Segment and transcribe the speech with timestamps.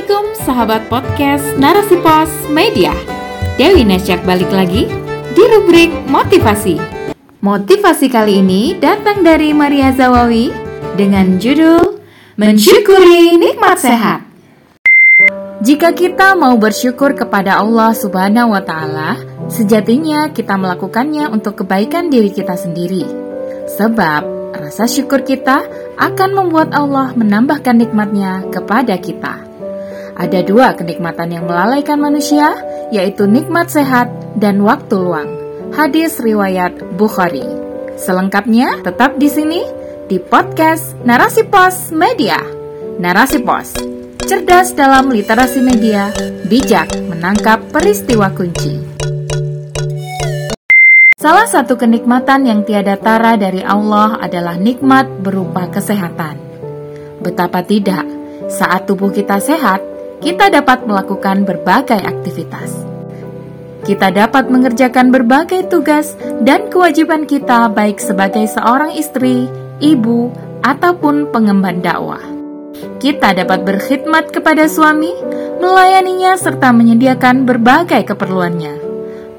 [0.00, 2.88] Assalamualaikum sahabat podcast Narasi Pos Media.
[3.60, 4.88] Dewi Nesyak balik lagi
[5.36, 6.80] di rubrik motivasi.
[7.44, 10.56] Motivasi kali ini datang dari Maria Zawawi
[10.96, 12.00] dengan judul
[12.40, 14.24] Mensyukuri Nikmat Sehat.
[15.60, 19.20] Jika kita mau bersyukur kepada Allah Subhanahu wa Ta'ala,
[19.52, 23.04] sejatinya kita melakukannya untuk kebaikan diri kita sendiri,
[23.76, 24.24] sebab
[24.56, 25.60] rasa syukur kita
[26.00, 29.49] akan membuat Allah menambahkan nikmatnya kepada kita.
[30.20, 32.52] Ada dua kenikmatan yang melalaikan manusia,
[32.92, 35.32] yaitu nikmat sehat dan waktu luang.
[35.72, 37.40] Hadis riwayat Bukhari.
[37.96, 39.64] Selengkapnya tetap di sini
[40.12, 42.36] di podcast Narasi Pos Media.
[43.00, 43.72] Narasi Pos,
[44.28, 46.12] cerdas dalam literasi media,
[46.44, 48.76] bijak menangkap peristiwa kunci.
[51.16, 56.36] Salah satu kenikmatan yang tiada tara dari Allah adalah nikmat berupa kesehatan.
[57.24, 58.04] Betapa tidak,
[58.52, 59.89] saat tubuh kita sehat,
[60.20, 62.70] kita dapat melakukan berbagai aktivitas.
[63.80, 66.12] Kita dapat mengerjakan berbagai tugas
[66.44, 69.48] dan kewajiban kita, baik sebagai seorang istri,
[69.80, 70.28] ibu,
[70.60, 72.20] ataupun pengemban dakwah.
[73.00, 75.08] Kita dapat berkhidmat kepada suami,
[75.64, 78.76] melayaninya, serta menyediakan berbagai keperluannya.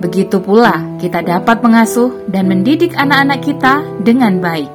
[0.01, 4.69] Begitu pula kita dapat mengasuh dan mendidik anak-anak kita dengan baik.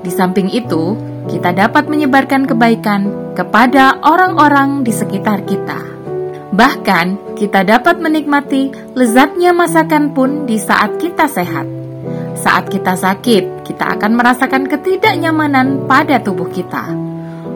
[0.00, 0.96] Di samping itu,
[1.28, 5.80] kita dapat menyebarkan kebaikan kepada orang-orang di sekitar kita.
[6.54, 11.66] Bahkan, kita dapat menikmati lezatnya masakan pun di saat kita sehat.
[12.38, 16.94] Saat kita sakit, kita akan merasakan ketidaknyamanan pada tubuh kita.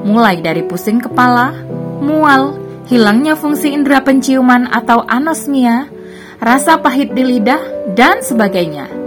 [0.03, 1.55] Mulai dari pusing kepala,
[2.03, 2.59] mual,
[2.91, 5.87] hilangnya fungsi indera penciuman atau anosmia,
[6.43, 8.98] rasa pahit di lidah, dan sebagainya.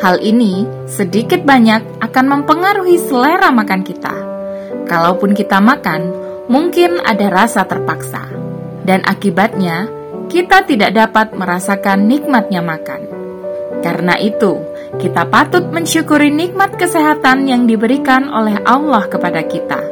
[0.00, 4.16] Hal ini sedikit banyak akan mempengaruhi selera makan kita.
[4.88, 6.08] Kalaupun kita makan,
[6.48, 8.24] mungkin ada rasa terpaksa,
[8.88, 9.92] dan akibatnya
[10.32, 13.12] kita tidak dapat merasakan nikmatnya makan.
[13.84, 14.64] Karena itu,
[14.96, 19.84] kita patut mensyukuri nikmat kesehatan yang diberikan oleh Allah kepada kita.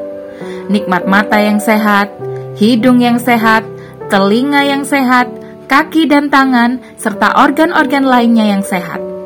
[0.73, 2.09] Nikmat mata yang sehat,
[2.57, 3.61] hidung yang sehat,
[4.09, 5.29] telinga yang sehat,
[5.69, 9.18] kaki dan tangan, serta organ-organ lainnya yang sehat.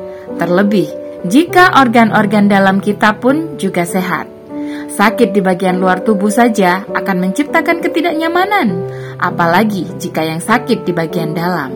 [0.43, 0.91] Terlebih,
[1.23, 4.27] jika organ-organ dalam kita pun juga sehat.
[4.91, 8.75] Sakit di bagian luar tubuh saja akan menciptakan ketidaknyamanan,
[9.23, 11.71] apalagi jika yang sakit di bagian dalam.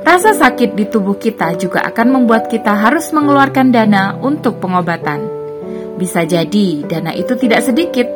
[0.00, 5.28] Rasa sakit di tubuh kita juga akan membuat kita harus mengeluarkan dana untuk pengobatan.
[6.00, 8.08] Bisa jadi dana itu tidak sedikit,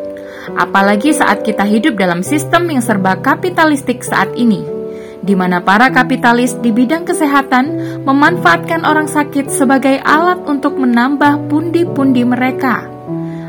[0.57, 4.80] apalagi saat kita hidup dalam sistem yang serba kapitalistik saat ini
[5.21, 12.25] di mana para kapitalis di bidang kesehatan memanfaatkan orang sakit sebagai alat untuk menambah pundi-pundi
[12.25, 12.89] mereka.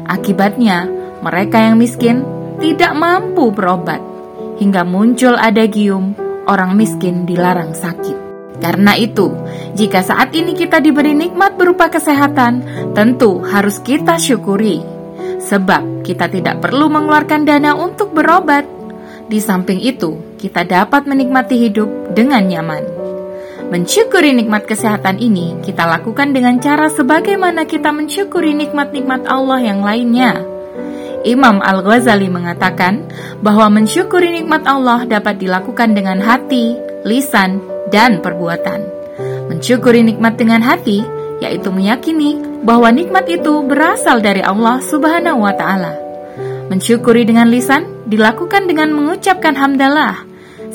[0.03, 0.87] Akibatnya,
[1.23, 2.27] mereka yang miskin
[2.59, 4.03] tidak mampu berobat,
[4.59, 6.13] hingga muncul adagium
[6.45, 8.31] orang miskin dilarang sakit.
[8.61, 9.33] Karena itu,
[9.73, 12.61] jika saat ini kita diberi nikmat berupa kesehatan,
[12.93, 14.85] tentu harus kita syukuri.
[15.41, 18.69] Sebab kita tidak perlu mengeluarkan dana untuk berobat.
[19.25, 22.81] Di samping itu, kita dapat menikmati hidup dengan nyaman.
[23.69, 30.41] Mensyukuri nikmat kesehatan ini kita lakukan dengan cara sebagaimana kita mensyukuri nikmat-nikmat Allah yang lainnya.
[31.21, 33.05] Imam Al-Ghazali mengatakan
[33.45, 36.73] bahwa mensyukuri nikmat Allah dapat dilakukan dengan hati,
[37.05, 37.61] lisan,
[37.93, 38.81] dan perbuatan.
[39.53, 41.05] Mensyukuri nikmat dengan hati
[41.41, 45.93] yaitu meyakini bahwa nikmat itu berasal dari Allah Subhanahu wa taala.
[46.69, 50.30] Mensyukuri dengan lisan dilakukan dengan mengucapkan hamdalah,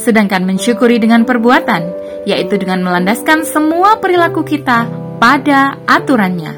[0.06, 1.82] sedangkan mensyukuri dengan perbuatan,
[2.22, 4.86] yaitu dengan melandaskan semua perilaku kita
[5.18, 6.54] pada aturannya.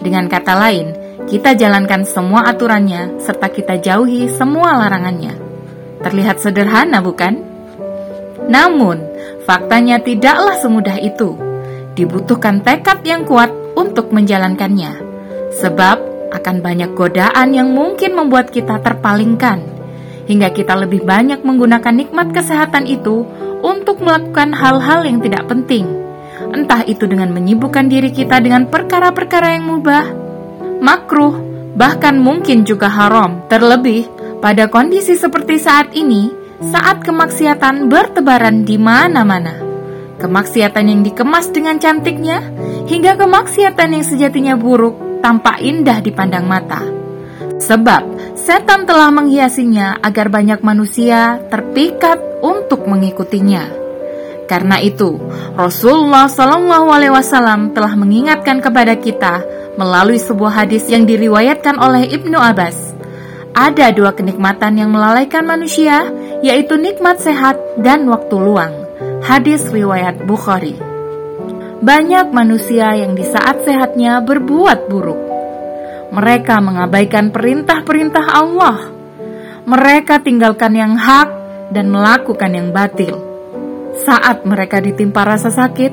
[0.00, 0.96] Dengan kata lain,
[1.28, 5.36] kita jalankan semua aturannya serta kita jauhi semua larangannya.
[6.00, 7.44] Terlihat sederhana, bukan?
[8.48, 9.04] Namun,
[9.44, 11.36] faktanya tidaklah semudah itu.
[11.92, 14.96] Dibutuhkan tekad yang kuat untuk menjalankannya,
[15.60, 16.00] sebab
[16.32, 19.77] akan banyak godaan yang mungkin membuat kita terpalingkan
[20.28, 23.24] hingga kita lebih banyak menggunakan nikmat kesehatan itu
[23.64, 25.88] untuk melakukan hal-hal yang tidak penting.
[26.52, 30.06] Entah itu dengan menyibukkan diri kita dengan perkara-perkara yang mubah,
[30.78, 31.34] makruh,
[31.74, 33.48] bahkan mungkin juga haram.
[33.50, 34.06] Terlebih
[34.38, 36.30] pada kondisi seperti saat ini,
[36.62, 39.66] saat kemaksiatan bertebaran di mana-mana.
[40.18, 42.42] Kemaksiatan yang dikemas dengan cantiknya,
[42.86, 46.82] hingga kemaksiatan yang sejatinya buruk tampak indah dipandang mata.
[47.58, 53.66] Sebab setan telah menghiasinya agar banyak manusia terpikat untuk mengikutinya.
[54.48, 55.20] Karena itu,
[55.58, 59.44] Rasulullah Shallallahu Alaihi Wasallam telah mengingatkan kepada kita
[59.76, 62.96] melalui sebuah hadis yang diriwayatkan oleh Ibnu Abbas.
[63.52, 66.08] Ada dua kenikmatan yang melalaikan manusia,
[66.40, 68.72] yaitu nikmat sehat dan waktu luang.
[69.20, 70.78] Hadis riwayat Bukhari.
[71.84, 75.27] Banyak manusia yang di saat sehatnya berbuat buruk.
[76.08, 78.78] Mereka mengabaikan perintah-perintah Allah.
[79.68, 81.28] Mereka tinggalkan yang hak
[81.72, 83.20] dan melakukan yang batil.
[83.98, 85.92] Saat mereka ditimpa rasa sakit,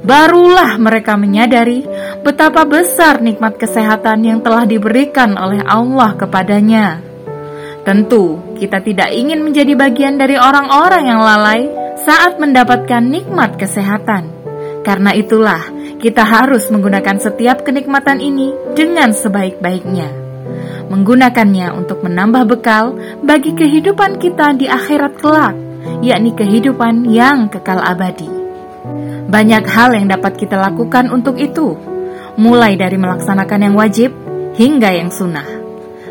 [0.00, 1.84] barulah mereka menyadari
[2.24, 7.04] betapa besar nikmat kesehatan yang telah diberikan oleh Allah kepadanya.
[7.84, 11.68] Tentu, kita tidak ingin menjadi bagian dari orang-orang yang lalai
[12.00, 14.28] saat mendapatkan nikmat kesehatan.
[14.84, 15.60] Karena itulah,
[16.00, 20.08] kita harus menggunakan setiap kenikmatan ini dengan sebaik-baiknya.
[20.88, 25.54] Menggunakannya untuk menambah bekal bagi kehidupan kita di akhirat kelak,
[26.02, 28.26] yakni kehidupan yang kekal abadi.
[29.30, 31.78] Banyak hal yang dapat kita lakukan untuk itu,
[32.34, 34.10] mulai dari melaksanakan yang wajib
[34.58, 35.46] hingga yang sunnah.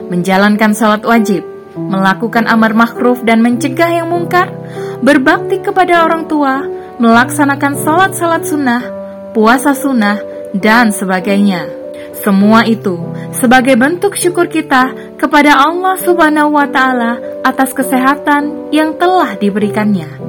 [0.08, 1.44] Menjalankan salat wajib,
[1.76, 4.48] melakukan amar makruh dan mencegah yang mungkar,
[5.04, 6.64] berbakti kepada orang tua,
[7.04, 8.99] melaksanakan salat-salat sunnah,
[9.34, 10.18] puasa sunnah,
[10.56, 11.70] dan sebagainya.
[12.20, 13.00] Semua itu
[13.32, 17.16] sebagai bentuk syukur kita kepada Allah Subhanahu wa Ta'ala
[17.46, 20.20] atas kesehatan yang telah diberikannya.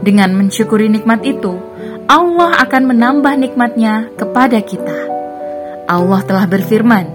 [0.00, 1.58] Dengan mensyukuri nikmat itu,
[2.06, 5.10] Allah akan menambah nikmatnya kepada kita.
[5.90, 7.10] Allah telah berfirman,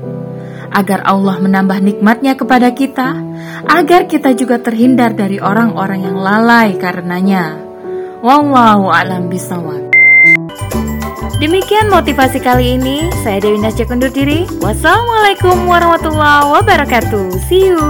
[0.72, 3.16] Agar Allah menambah nikmatnya kepada kita,
[3.64, 7.56] agar kita juga terhindar dari orang-orang yang lalai karenanya.
[8.20, 9.86] Wallahu a'lam bishawab.
[11.36, 13.12] Demikian motivasi kali ini.
[13.20, 14.48] Saya Dewi Nasya undur diri.
[14.64, 17.28] Wassalamualaikum warahmatullahi wabarakatuh.
[17.44, 17.80] See you.